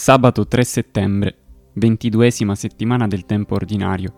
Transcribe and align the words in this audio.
Sabato 0.00 0.46
3 0.46 0.62
settembre, 0.62 1.36
ventiduesima 1.72 2.54
settimana 2.54 3.08
del 3.08 3.26
tempo 3.26 3.56
ordinario. 3.56 4.12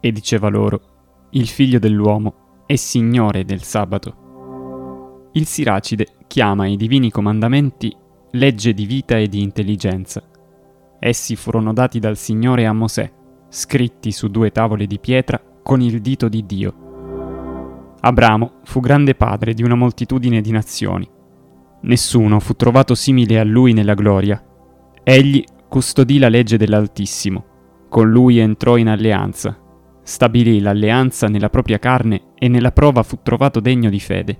E 0.00 0.12
diceva 0.12 0.48
loro, 0.48 1.28
il 1.30 1.48
figlio 1.48 1.78
dell'uomo 1.78 2.64
è 2.66 2.76
signore 2.76 3.46
del 3.46 3.62
sabato. 3.62 5.30
Il 5.32 5.46
Siracide 5.46 6.08
chiama 6.26 6.66
i 6.66 6.76
divini 6.76 7.10
comandamenti 7.10 7.96
legge 8.32 8.74
di 8.74 8.84
vita 8.84 9.16
e 9.16 9.28
di 9.28 9.40
intelligenza. 9.40 10.22
Essi 10.98 11.34
furono 11.34 11.72
dati 11.72 11.98
dal 11.98 12.18
Signore 12.18 12.66
a 12.66 12.74
Mosè, 12.74 13.10
scritti 13.48 14.12
su 14.12 14.28
due 14.28 14.52
tavole 14.52 14.86
di 14.86 14.98
pietra 14.98 15.42
con 15.62 15.80
il 15.80 16.02
dito 16.02 16.28
di 16.28 16.44
Dio. 16.44 17.94
Abramo 18.00 18.60
fu 18.62 18.80
grande 18.80 19.14
padre 19.14 19.54
di 19.54 19.62
una 19.62 19.74
moltitudine 19.74 20.42
di 20.42 20.50
nazioni 20.50 21.14
Nessuno 21.86 22.40
fu 22.40 22.54
trovato 22.54 22.96
simile 22.96 23.38
a 23.38 23.44
lui 23.44 23.72
nella 23.72 23.94
gloria. 23.94 24.42
Egli 25.04 25.44
custodì 25.68 26.18
la 26.18 26.28
legge 26.28 26.56
dell'Altissimo, 26.56 27.44
con 27.88 28.10
lui 28.10 28.38
entrò 28.38 28.76
in 28.76 28.88
alleanza, 28.88 29.56
stabilì 30.02 30.60
l'alleanza 30.60 31.28
nella 31.28 31.48
propria 31.48 31.78
carne 31.78 32.32
e 32.34 32.48
nella 32.48 32.72
prova 32.72 33.04
fu 33.04 33.18
trovato 33.22 33.60
degno 33.60 33.88
di 33.88 34.00
fede. 34.00 34.36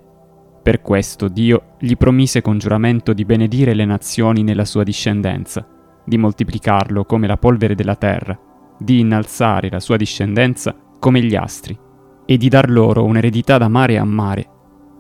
Per 0.61 0.83
questo 0.83 1.29
Dio 1.29 1.77
gli 1.79 1.95
promise 1.97 2.43
con 2.43 2.59
giuramento 2.59 3.13
di 3.13 3.25
benedire 3.25 3.75
le 3.75 3.85
nazioni 3.85 4.43
nella 4.43 4.65
sua 4.65 4.83
discendenza, 4.83 5.65
di 6.05 6.19
moltiplicarlo 6.19 7.05
come 7.05 7.29
la 7.29 7.37
polvere 7.37 7.77
della 7.77 7.95
terra, 7.95 8.37
di 8.77 8.99
innalzare 8.99 9.71
la 9.71 9.79
sua 9.79 9.97
discendenza 9.97 10.75
come 10.99 11.23
gli 11.23 11.37
astri, 11.37 11.79
e 12.27 12.37
di 12.37 12.49
dar 12.49 12.69
loro 12.69 13.05
un'eredità 13.05 13.57
da 13.57 13.69
mare 13.69 13.99
a 13.99 14.05
mare 14.05 14.49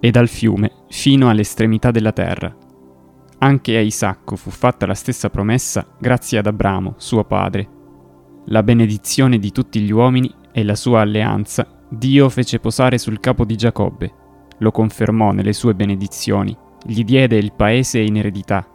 e 0.00 0.10
dal 0.10 0.28
fiume 0.28 0.84
fino 0.88 1.28
all'estremità 1.28 1.90
della 1.90 2.12
terra. 2.12 2.54
Anche 3.38 3.76
a 3.76 3.80
Isacco 3.80 4.36
fu 4.36 4.50
fatta 4.50 4.86
la 4.86 4.94
stessa 4.94 5.28
promessa 5.30 5.86
grazie 5.98 6.38
ad 6.38 6.46
Abramo, 6.46 6.94
suo 6.96 7.24
padre. 7.24 7.68
La 8.46 8.62
benedizione 8.62 9.38
di 9.38 9.52
tutti 9.52 9.80
gli 9.80 9.90
uomini 9.90 10.32
e 10.52 10.64
la 10.64 10.74
sua 10.74 11.00
alleanza 11.00 11.66
Dio 11.88 12.28
fece 12.28 12.58
posare 12.58 12.98
sul 12.98 13.20
capo 13.20 13.44
di 13.44 13.56
Giacobbe, 13.56 14.12
lo 14.58 14.70
confermò 14.70 15.32
nelle 15.32 15.52
sue 15.52 15.74
benedizioni, 15.74 16.56
gli 16.84 17.04
diede 17.04 17.36
il 17.36 17.52
paese 17.52 18.00
in 18.00 18.16
eredità, 18.16 18.66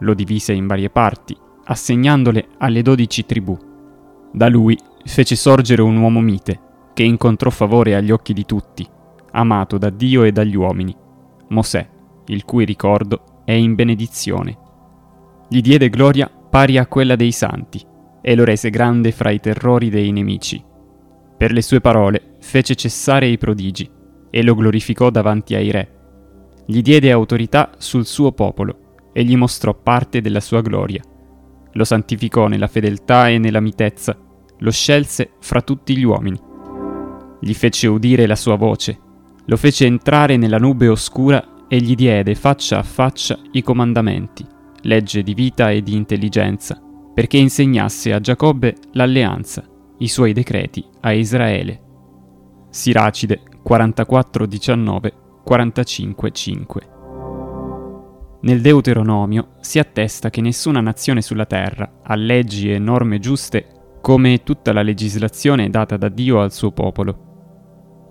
lo 0.00 0.14
divise 0.14 0.52
in 0.52 0.66
varie 0.66 0.90
parti, 0.90 1.36
assegnandole 1.64 2.48
alle 2.58 2.82
dodici 2.82 3.24
tribù. 3.24 3.56
Da 4.32 4.48
lui 4.48 4.76
fece 5.04 5.36
sorgere 5.36 5.82
un 5.82 5.96
uomo 5.96 6.20
mite, 6.20 6.60
che 6.92 7.04
incontrò 7.04 7.50
favore 7.50 7.94
agli 7.94 8.10
occhi 8.10 8.32
di 8.32 8.44
tutti, 8.44 8.86
amato 9.32 9.78
da 9.78 9.90
Dio 9.90 10.22
e 10.24 10.32
dagli 10.32 10.54
uomini, 10.54 10.94
Mosè, 11.48 11.88
il 12.26 12.44
cui 12.44 12.64
ricordo 12.64 13.42
è 13.44 13.52
in 13.52 13.74
benedizione. 13.74 14.56
Gli 15.48 15.60
diede 15.60 15.90
gloria 15.90 16.30
pari 16.30 16.78
a 16.78 16.86
quella 16.86 17.16
dei 17.16 17.32
santi 17.32 17.84
e 18.22 18.34
lo 18.34 18.44
rese 18.44 18.70
grande 18.70 19.12
fra 19.12 19.30
i 19.30 19.40
terrori 19.40 19.90
dei 19.90 20.12
nemici. 20.12 20.62
Per 21.36 21.52
le 21.52 21.62
sue 21.62 21.80
parole 21.80 22.36
fece 22.40 22.74
cessare 22.74 23.26
i 23.26 23.36
prodigi 23.36 23.90
e 24.30 24.42
lo 24.42 24.54
glorificò 24.54 25.10
davanti 25.10 25.54
ai 25.54 25.70
re. 25.70 26.00
Gli 26.64 26.80
diede 26.80 27.10
autorità 27.10 27.72
sul 27.78 28.06
suo 28.06 28.32
popolo 28.32 29.10
e 29.12 29.24
gli 29.24 29.36
mostrò 29.36 29.74
parte 29.74 30.20
della 30.20 30.40
sua 30.40 30.60
gloria. 30.62 31.02
Lo 31.72 31.84
santificò 31.84 32.46
nella 32.46 32.68
fedeltà 32.68 33.28
e 33.28 33.38
nella 33.38 33.60
mitezza, 33.60 34.16
lo 34.58 34.70
scelse 34.70 35.32
fra 35.40 35.60
tutti 35.60 35.96
gli 35.96 36.04
uomini. 36.04 36.38
Gli 37.40 37.52
fece 37.52 37.88
udire 37.88 38.26
la 38.26 38.36
sua 38.36 38.54
voce 38.54 39.10
lo 39.46 39.56
fece 39.56 39.86
entrare 39.86 40.36
nella 40.36 40.58
nube 40.58 40.88
oscura 40.88 41.66
e 41.68 41.78
gli 41.78 41.94
diede 41.94 42.34
faccia 42.34 42.78
a 42.78 42.82
faccia 42.82 43.38
i 43.52 43.62
comandamenti, 43.62 44.46
legge 44.82 45.22
di 45.22 45.34
vita 45.34 45.70
e 45.70 45.82
di 45.82 45.94
intelligenza, 45.94 46.80
perché 47.14 47.38
insegnasse 47.38 48.12
a 48.12 48.20
Giacobbe 48.20 48.76
l'alleanza, 48.92 49.64
i 49.98 50.08
suoi 50.08 50.32
decreti 50.32 50.84
a 51.00 51.12
Israele. 51.12 51.80
Siracide 52.70 53.40
44 53.62 54.46
19 54.46 55.12
45 55.44 56.30
5 56.30 56.88
Nel 58.42 58.60
Deuteronomio 58.60 59.54
si 59.60 59.78
attesta 59.78 60.30
che 60.30 60.40
nessuna 60.40 60.80
nazione 60.80 61.20
sulla 61.20 61.46
terra 61.46 62.00
ha 62.02 62.14
leggi 62.14 62.72
e 62.72 62.78
norme 62.78 63.18
giuste 63.18 63.66
come 64.00 64.42
tutta 64.42 64.72
la 64.72 64.82
legislazione 64.82 65.70
data 65.70 65.96
da 65.96 66.08
Dio 66.08 66.40
al 66.40 66.52
suo 66.52 66.72
popolo 66.72 67.31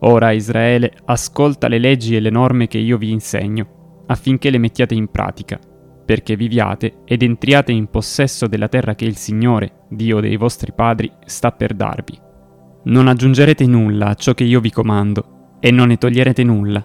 Ora 0.04 0.32
Israele, 0.32 0.94
ascolta 1.06 1.68
le 1.68 1.78
leggi 1.78 2.16
e 2.16 2.20
le 2.20 2.32
norme 2.32 2.68
che 2.68 2.80
io 2.80 2.98
vi 2.98 3.12
insegno, 3.12 4.04
affinché 4.08 4.50
le 4.50 4.58
mettiate 4.58 4.96
in 4.96 5.10
pratica, 5.10 5.60
perché 6.04 6.36
viviate 6.36 7.02
ed 7.06 7.22
entriate 7.22 7.72
in 7.72 7.88
possesso 7.88 8.48
della 8.48 8.68
terra 8.68 8.96
che 8.96 9.06
il 9.06 9.16
Signore, 9.16 9.84
Dio 9.90 10.20
dei 10.20 10.38
vostri 10.38 10.74
padri, 10.74 11.12
sta 11.26 11.52
per 11.52 11.74
darvi. 11.74 12.20
Non 12.86 13.08
aggiungerete 13.08 13.68
nulla 13.68 14.08
a 14.08 14.14
ciò 14.16 14.34
che 14.34 14.44
io 14.44 14.60
vi 14.60 14.72
comando, 14.72 15.58
e 15.60 15.70
non 15.70 15.90
ne 15.90 15.98
toglierete 15.98 16.44
nulla, 16.44 16.84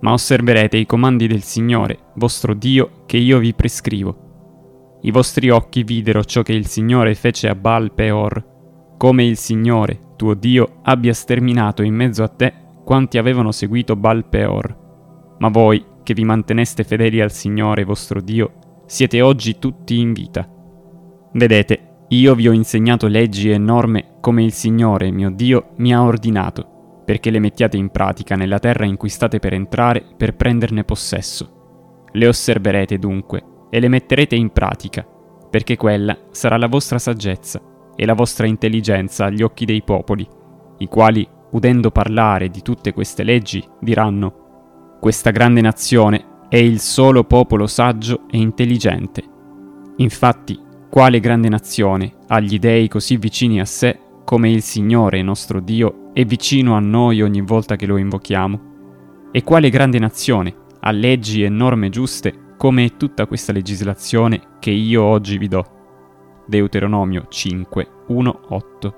ma 0.00 0.12
osserverete 0.12 0.76
i 0.76 0.86
comandi 0.86 1.28
del 1.28 1.42
Signore, 1.42 1.98
vostro 2.16 2.52
Dio, 2.52 3.04
che 3.06 3.16
io 3.16 3.38
vi 3.38 3.54
prescrivo. 3.54 4.98
I 5.02 5.12
vostri 5.12 5.50
occhi 5.50 5.84
videro 5.84 6.24
ciò 6.24 6.42
che 6.42 6.52
il 6.52 6.66
Signore 6.66 7.14
fece 7.14 7.48
a 7.48 7.54
Baal 7.54 7.92
Peor, 7.94 8.55
come 8.96 9.24
il 9.24 9.36
Signore, 9.36 10.14
tuo 10.16 10.34
Dio, 10.34 10.78
abbia 10.82 11.12
sterminato 11.12 11.82
in 11.82 11.94
mezzo 11.94 12.22
a 12.22 12.28
te 12.28 12.52
quanti 12.84 13.18
avevano 13.18 13.52
seguito 13.52 13.94
Baal 13.96 14.26
Peor. 14.26 15.34
Ma 15.38 15.48
voi, 15.48 15.84
che 16.02 16.14
vi 16.14 16.24
manteneste 16.24 16.84
fedeli 16.84 17.20
al 17.20 17.32
Signore 17.32 17.84
vostro 17.84 18.20
Dio, 18.20 18.52
siete 18.86 19.20
oggi 19.20 19.58
tutti 19.58 19.98
in 19.98 20.12
vita. 20.12 20.48
Vedete, 21.32 21.80
io 22.08 22.34
vi 22.34 22.48
ho 22.48 22.52
insegnato 22.52 23.08
leggi 23.08 23.50
e 23.50 23.58
norme 23.58 24.16
come 24.20 24.44
il 24.44 24.52
Signore, 24.52 25.10
mio 25.10 25.30
Dio, 25.30 25.72
mi 25.76 25.92
ha 25.92 26.02
ordinato, 26.02 27.02
perché 27.04 27.30
le 27.30 27.40
mettiate 27.40 27.76
in 27.76 27.90
pratica 27.90 28.34
nella 28.34 28.58
terra 28.58 28.86
in 28.86 28.96
cui 28.96 29.08
state 29.10 29.40
per 29.40 29.52
entrare 29.52 30.04
per 30.16 30.36
prenderne 30.36 30.84
possesso. 30.84 32.04
Le 32.12 32.28
osserverete 32.28 32.98
dunque 32.98 33.44
e 33.68 33.80
le 33.80 33.88
metterete 33.88 34.36
in 34.36 34.50
pratica, 34.50 35.06
perché 35.50 35.76
quella 35.76 36.16
sarà 36.30 36.56
la 36.56 36.68
vostra 36.68 36.98
saggezza 36.98 37.74
e 37.96 38.06
la 38.06 38.14
vostra 38.14 38.46
intelligenza 38.46 39.24
agli 39.24 39.42
occhi 39.42 39.64
dei 39.64 39.82
popoli, 39.82 40.26
i 40.78 40.86
quali, 40.86 41.26
udendo 41.50 41.90
parlare 41.90 42.48
di 42.50 42.62
tutte 42.62 42.92
queste 42.92 43.22
leggi, 43.22 43.64
diranno, 43.80 44.98
questa 45.00 45.30
grande 45.30 45.60
nazione 45.60 46.24
è 46.48 46.56
il 46.56 46.78
solo 46.80 47.24
popolo 47.24 47.66
saggio 47.66 48.22
e 48.30 48.38
intelligente. 48.38 49.22
Infatti, 49.96 50.58
quale 50.90 51.20
grande 51.20 51.48
nazione 51.48 52.12
ha 52.28 52.40
gli 52.40 52.58
dei 52.58 52.88
così 52.88 53.16
vicini 53.16 53.60
a 53.60 53.64
sé 53.64 53.98
come 54.24 54.50
il 54.50 54.62
Signore 54.62 55.22
nostro 55.22 55.60
Dio 55.60 56.10
è 56.12 56.24
vicino 56.24 56.74
a 56.74 56.80
noi 56.80 57.22
ogni 57.22 57.40
volta 57.40 57.76
che 57.76 57.86
lo 57.86 57.96
invochiamo? 57.96 58.60
E 59.30 59.42
quale 59.42 59.70
grande 59.70 59.98
nazione 59.98 60.54
ha 60.80 60.90
leggi 60.90 61.42
e 61.42 61.48
norme 61.48 61.90
giuste 61.90 62.54
come 62.56 62.96
tutta 62.96 63.26
questa 63.26 63.52
legislazione 63.52 64.56
che 64.58 64.70
io 64.70 65.02
oggi 65.02 65.38
vi 65.38 65.48
do? 65.48 65.75
Deuteronomio 66.46 67.26
5, 67.28 67.88
1, 68.06 68.40
8. 68.48 68.94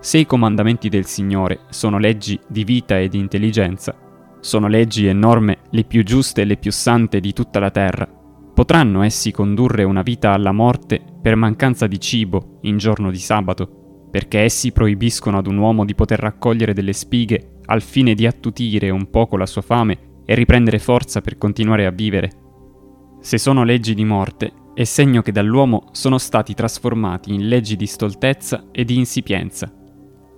Se 0.00 0.16
i 0.16 0.24
comandamenti 0.24 0.88
del 0.88 1.04
Signore 1.04 1.60
sono 1.68 1.98
leggi 1.98 2.40
di 2.48 2.64
vita 2.64 2.98
e 2.98 3.08
di 3.08 3.18
intelligenza, 3.18 3.94
sono 4.40 4.66
leggi 4.66 5.06
e 5.06 5.12
norme 5.12 5.58
le 5.68 5.84
più 5.84 6.02
giuste 6.02 6.40
e 6.40 6.44
le 6.46 6.56
più 6.56 6.72
sante 6.72 7.20
di 7.20 7.34
tutta 7.34 7.58
la 7.58 7.70
terra, 7.70 8.08
potranno 8.54 9.02
essi 9.02 9.30
condurre 9.30 9.84
una 9.84 10.00
vita 10.00 10.32
alla 10.32 10.52
morte 10.52 11.02
per 11.20 11.36
mancanza 11.36 11.86
di 11.86 12.00
cibo 12.00 12.58
in 12.62 12.78
giorno 12.78 13.10
di 13.10 13.18
sabato, 13.18 14.06
perché 14.10 14.40
essi 14.40 14.72
proibiscono 14.72 15.36
ad 15.36 15.46
un 15.46 15.58
uomo 15.58 15.84
di 15.84 15.94
poter 15.94 16.20
raccogliere 16.20 16.72
delle 16.72 16.94
spighe 16.94 17.58
al 17.66 17.82
fine 17.82 18.14
di 18.14 18.26
attutire 18.26 18.88
un 18.88 19.10
poco 19.10 19.36
la 19.36 19.46
sua 19.46 19.60
fame 19.60 20.22
e 20.24 20.34
riprendere 20.34 20.78
forza 20.78 21.20
per 21.20 21.36
continuare 21.36 21.84
a 21.84 21.90
vivere. 21.90 22.30
Se 23.20 23.36
sono 23.36 23.62
leggi 23.62 23.92
di 23.92 24.04
morte, 24.04 24.52
è 24.80 24.84
segno 24.84 25.20
che 25.20 25.30
dall'uomo 25.30 25.88
sono 25.92 26.16
stati 26.16 26.54
trasformati 26.54 27.34
in 27.34 27.48
leggi 27.48 27.76
di 27.76 27.84
stoltezza 27.84 28.68
e 28.72 28.86
di 28.86 28.96
insipienza. 28.96 29.70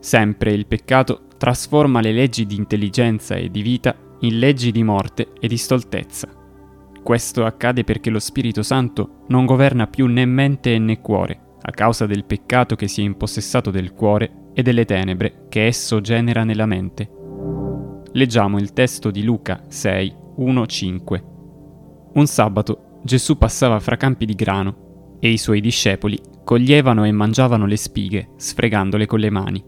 Sempre 0.01 0.51
il 0.51 0.67
peccato 0.67 1.29
trasforma 1.39 2.01
le 2.01 2.11
leggi 2.11 2.45
di 2.45 2.57
intelligenza 2.57 3.37
e 3.37 3.53
di 3.53 3.63
vita 3.63 3.95
in 4.23 4.41
leggi 4.41 4.73
di 4.73 4.83
morte 4.83 5.29
e 5.39 5.47
di 5.47 5.57
stoltezza. 5.57 6.27
Questo 7.05 7.45
accade 7.45 7.85
perché 7.85 8.11
lo 8.11 8.19
Spirito 8.19 8.65
Santo 8.65 9.23
non 9.29 9.47
governa 9.47 9.87
più 9.87 10.07
né 10.07 10.25
mente 10.25 10.77
né 10.77 11.01
cuore, 11.01 11.59
a 11.61 11.71
causa 11.71 12.07
del 12.07 12.25
peccato 12.25 12.75
che 12.75 12.89
si 12.89 13.01
è 13.01 13.05
impossessato 13.05 13.71
del 13.71 13.93
cuore 13.93 14.49
e 14.55 14.63
delle 14.65 14.85
tenebre 14.85 15.47
che 15.49 15.67
esso 15.67 16.01
genera 16.01 16.43
nella 16.43 16.67
mente. 16.67 17.09
Leggiamo 18.11 18.59
il 18.59 18.73
testo 18.73 19.13
di 19.13 19.23
Luca 19.23 19.63
6, 19.69 20.17
1-5. 20.39 21.23
Un 22.15 22.27
sabato 22.27 22.87
Gesù 23.05 23.37
passava 23.37 23.81
fra 23.81 23.97
campi 23.97 24.25
di 24.25 24.35
grano 24.35 25.17
e 25.19 25.31
i 25.31 25.39
suoi 25.39 25.61
discepoli 25.61 26.21
coglievano 26.45 27.05
e 27.05 27.13
mangiavano 27.13 27.67
le 27.67 27.77
spighe, 27.77 28.31
sfregandole 28.37 29.07
con 29.07 29.19
le 29.19 29.31
mani. 29.31 29.65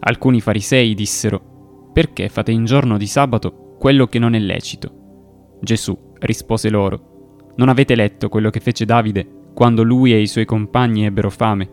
Alcuni 0.00 0.40
farisei 0.40 0.94
dissero, 0.94 1.90
Perché 1.92 2.28
fate 2.28 2.50
in 2.50 2.64
giorno 2.64 2.96
di 2.96 3.06
sabato 3.06 3.76
quello 3.78 4.06
che 4.06 4.18
non 4.18 4.34
è 4.34 4.38
lecito? 4.38 5.58
Gesù 5.60 5.96
rispose 6.20 6.70
loro, 6.70 7.52
Non 7.56 7.68
avete 7.68 7.94
letto 7.94 8.28
quello 8.28 8.50
che 8.50 8.60
fece 8.60 8.84
Davide 8.84 9.40
quando 9.54 9.82
lui 9.82 10.12
e 10.12 10.20
i 10.20 10.26
suoi 10.26 10.46
compagni 10.46 11.04
ebbero 11.04 11.30
fame? 11.30 11.70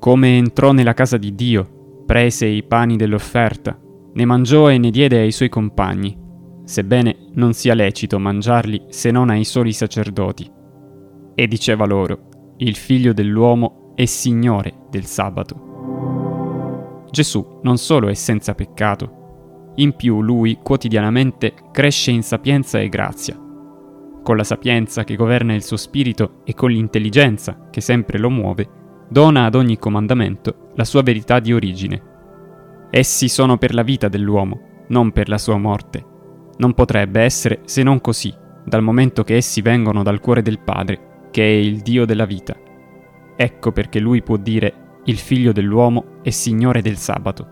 Come 0.00 0.36
entrò 0.36 0.72
nella 0.72 0.94
casa 0.94 1.16
di 1.16 1.34
Dio, 1.34 2.02
prese 2.06 2.46
i 2.46 2.62
pani 2.62 2.96
dell'offerta, 2.96 3.78
ne 4.12 4.24
mangiò 4.24 4.70
e 4.70 4.78
ne 4.78 4.90
diede 4.90 5.18
ai 5.18 5.32
suoi 5.32 5.48
compagni, 5.48 6.16
sebbene 6.64 7.16
non 7.34 7.52
sia 7.52 7.74
lecito 7.74 8.18
mangiarli 8.18 8.86
se 8.88 9.10
non 9.10 9.30
ai 9.30 9.44
soli 9.44 9.72
sacerdoti. 9.72 10.50
E 11.34 11.46
diceva 11.46 11.84
loro, 11.84 12.54
il 12.58 12.76
figlio 12.76 13.12
dell'uomo 13.12 13.92
è 13.94 14.04
Signore 14.04 14.86
del 14.90 15.04
sabato. 15.04 17.06
Gesù 17.10 17.60
non 17.62 17.78
solo 17.78 18.08
è 18.08 18.14
senza 18.14 18.54
peccato, 18.54 19.72
in 19.76 19.94
più 19.94 20.22
lui 20.22 20.58
quotidianamente 20.62 21.54
cresce 21.72 22.10
in 22.10 22.22
sapienza 22.22 22.80
e 22.80 22.88
grazia 22.88 23.38
con 24.24 24.38
la 24.38 24.42
sapienza 24.42 25.04
che 25.04 25.14
governa 25.14 25.54
il 25.54 25.62
suo 25.62 25.76
spirito 25.76 26.40
e 26.44 26.54
con 26.54 26.70
l'intelligenza 26.70 27.68
che 27.70 27.82
sempre 27.82 28.18
lo 28.18 28.30
muove, 28.30 28.68
dona 29.08 29.44
ad 29.44 29.54
ogni 29.54 29.78
comandamento 29.78 30.70
la 30.74 30.84
sua 30.84 31.02
verità 31.02 31.38
di 31.38 31.52
origine. 31.52 32.02
Essi 32.90 33.28
sono 33.28 33.58
per 33.58 33.74
la 33.74 33.82
vita 33.82 34.08
dell'uomo, 34.08 34.84
non 34.88 35.12
per 35.12 35.28
la 35.28 35.38
sua 35.38 35.58
morte. 35.58 36.12
Non 36.58 36.74
potrebbe 36.74 37.20
essere 37.20 37.60
se 37.64 37.82
non 37.82 38.00
così, 38.00 38.32
dal 38.64 38.82
momento 38.82 39.24
che 39.24 39.36
essi 39.36 39.60
vengono 39.60 40.02
dal 40.02 40.20
cuore 40.20 40.42
del 40.42 40.60
Padre, 40.60 41.28
che 41.30 41.42
è 41.42 41.56
il 41.56 41.80
Dio 41.80 42.04
della 42.04 42.26
vita. 42.26 42.56
Ecco 43.36 43.72
perché 43.72 43.98
lui 43.98 44.22
può 44.22 44.36
dire 44.36 45.00
il 45.04 45.18
figlio 45.18 45.52
dell'uomo 45.52 46.20
è 46.22 46.30
Signore 46.30 46.82
del 46.82 46.96
sabato. 46.96 47.48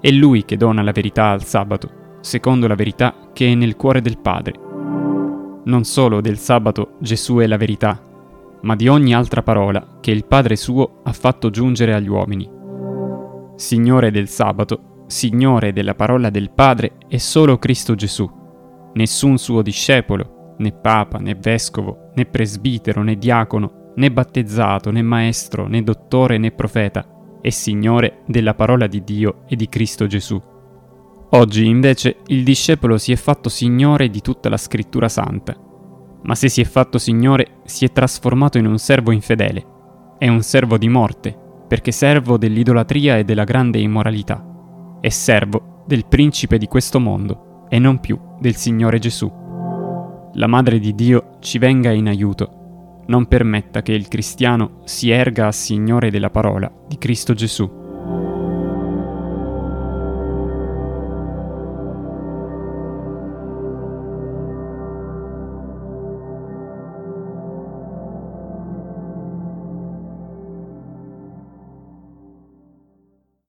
È 0.00 0.10
lui 0.10 0.44
che 0.44 0.56
dona 0.56 0.82
la 0.82 0.92
verità 0.92 1.30
al 1.30 1.44
sabato, 1.44 2.18
secondo 2.20 2.66
la 2.66 2.74
verità 2.74 3.30
che 3.32 3.50
è 3.50 3.54
nel 3.54 3.76
cuore 3.76 4.00
del 4.00 4.18
Padre 4.18 4.64
non 5.64 5.84
solo 5.84 6.20
del 6.20 6.38
sabato 6.38 6.96
Gesù 6.98 7.36
è 7.36 7.46
la 7.46 7.56
verità, 7.56 7.98
ma 8.62 8.76
di 8.76 8.88
ogni 8.88 9.14
altra 9.14 9.42
parola 9.42 9.98
che 10.00 10.10
il 10.10 10.26
Padre 10.26 10.56
suo 10.56 11.00
ha 11.04 11.12
fatto 11.12 11.48
giungere 11.48 11.94
agli 11.94 12.08
uomini. 12.08 12.50
Signore 13.56 14.10
del 14.10 14.28
sabato, 14.28 14.93
Signore 15.14 15.72
della 15.72 15.94
parola 15.94 16.28
del 16.28 16.50
Padre 16.50 16.96
è 17.06 17.18
solo 17.18 17.56
Cristo 17.56 17.94
Gesù, 17.94 18.28
nessun 18.94 19.38
suo 19.38 19.62
discepolo, 19.62 20.56
né 20.58 20.72
papa, 20.72 21.18
né 21.18 21.36
vescovo, 21.36 22.10
né 22.16 22.26
presbitero, 22.26 23.00
né 23.04 23.16
diacono, 23.16 23.92
né 23.94 24.10
battezzato, 24.10 24.90
né 24.90 25.02
maestro, 25.02 25.68
né 25.68 25.84
dottore, 25.84 26.36
né 26.36 26.50
profeta, 26.50 27.06
è 27.40 27.48
Signore 27.50 28.22
della 28.26 28.54
parola 28.54 28.88
di 28.88 29.04
Dio 29.04 29.42
e 29.46 29.54
di 29.54 29.68
Cristo 29.68 30.08
Gesù. 30.08 30.42
Oggi 31.30 31.64
invece 31.64 32.16
il 32.26 32.42
discepolo 32.42 32.98
si 32.98 33.12
è 33.12 33.16
fatto 33.16 33.48
signore 33.48 34.10
di 34.10 34.20
tutta 34.20 34.48
la 34.48 34.56
scrittura 34.56 35.08
santa, 35.08 35.56
ma 36.24 36.34
se 36.34 36.48
si 36.48 36.60
è 36.60 36.64
fatto 36.64 36.98
signore 36.98 37.58
si 37.66 37.84
è 37.84 37.92
trasformato 37.92 38.58
in 38.58 38.66
un 38.66 38.78
servo 38.78 39.12
infedele, 39.12 39.64
è 40.18 40.26
un 40.26 40.42
servo 40.42 40.76
di 40.76 40.88
morte, 40.88 41.38
perché 41.68 41.92
servo 41.92 42.36
dell'idolatria 42.36 43.16
e 43.16 43.22
della 43.22 43.44
grande 43.44 43.78
immoralità, 43.78 44.48
è 45.04 45.10
servo 45.10 45.82
del 45.86 46.06
principe 46.06 46.56
di 46.56 46.66
questo 46.66 46.98
mondo 46.98 47.66
e 47.68 47.78
non 47.78 48.00
più 48.00 48.18
del 48.40 48.56
Signore 48.56 48.98
Gesù. 48.98 49.30
La 50.32 50.46
Madre 50.46 50.78
di 50.78 50.94
Dio 50.94 51.36
ci 51.40 51.58
venga 51.58 51.92
in 51.92 52.08
aiuto, 52.08 53.02
non 53.08 53.26
permetta 53.26 53.82
che 53.82 53.92
il 53.92 54.08
cristiano 54.08 54.80
si 54.84 55.10
erga 55.10 55.48
a 55.48 55.52
Signore 55.52 56.10
della 56.10 56.30
parola 56.30 56.72
di 56.88 56.96
Cristo 56.96 57.34
Gesù 57.34 57.83